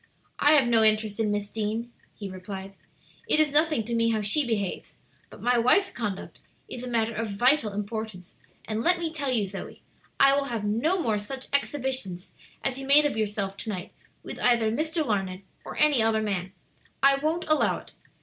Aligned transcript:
"I 0.39 0.53
have 0.53 0.67
no 0.67 0.83
interest 0.83 1.19
in 1.19 1.29
Miss 1.29 1.47
Deane," 1.47 1.93
he 2.15 2.27
replied; 2.27 2.73
"it 3.27 3.39
is 3.39 3.51
nothing 3.51 3.83
to 3.85 3.93
me 3.93 4.09
how 4.09 4.21
she 4.23 4.43
behaves, 4.47 4.95
but 5.29 5.43
my 5.43 5.59
wife's 5.59 5.91
conduct 5.91 6.39
is 6.67 6.83
a 6.83 6.87
matter 6.87 7.13
of 7.13 7.29
vital 7.29 7.71
importance; 7.71 8.33
and 8.65 8.81
let 8.81 8.97
me 8.97 9.13
tell 9.13 9.31
you, 9.31 9.45
Zoe, 9.45 9.83
I 10.19 10.35
will 10.35 10.45
have 10.45 10.63
no 10.63 10.99
more 10.99 11.19
such 11.19 11.49
exhibitions 11.53 12.31
as 12.63 12.79
you 12.79 12.87
made 12.87 13.05
of 13.05 13.15
yourself 13.15 13.55
to 13.57 13.69
night 13.69 13.91
with 14.23 14.39
either 14.39 14.71
Mr. 14.71 15.05
Larned 15.05 15.43
or 15.63 15.77
any 15.77 16.01
other 16.01 16.23
man. 16.23 16.51
I 17.03 17.17
won't 17.19 17.45
allow 17.47 17.77
it. 17.77 17.93